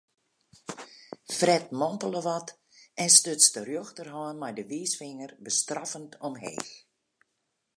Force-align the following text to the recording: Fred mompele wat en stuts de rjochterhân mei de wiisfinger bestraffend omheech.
Fred 1.39 1.65
mompele 1.81 2.21
wat 2.27 2.47
en 3.03 3.09
stuts 3.17 3.47
de 3.55 3.61
rjochterhân 3.67 4.35
mei 4.41 4.53
de 4.57 4.63
wiisfinger 4.71 5.31
bestraffend 5.45 6.11
omheech. 6.27 6.71